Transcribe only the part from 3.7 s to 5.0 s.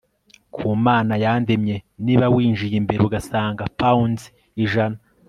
pound ijana